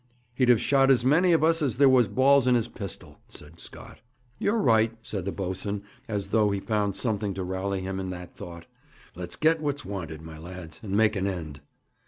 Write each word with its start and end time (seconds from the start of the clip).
'He'd 0.33 0.49
have 0.49 0.59
shot 0.59 0.89
as 0.89 1.05
many 1.05 1.31
of 1.31 1.43
us 1.43 1.61
as 1.61 1.77
there 1.77 1.87
was 1.87 2.07
balls 2.07 2.47
in 2.47 2.55
his 2.55 2.67
pistol,' 2.67 3.19
said 3.27 3.59
Scott. 3.59 3.99
'You're 4.39 4.57
right,' 4.57 4.97
said 5.03 5.25
the 5.25 5.31
boatswain, 5.31 5.83
as 6.07 6.29
though 6.29 6.49
he 6.49 6.59
found 6.59 6.95
something 6.95 7.35
to 7.35 7.43
rally 7.43 7.81
him 7.81 7.99
in 7.99 8.09
that 8.09 8.35
thought. 8.35 8.65
'Let's 9.15 9.35
get 9.35 9.61
what's 9.61 9.85
wanted, 9.85 10.23
my 10.23 10.39
lads, 10.39 10.79
and 10.81 10.93
make 10.97 11.15
an 11.15 11.27
end.' 11.27 11.61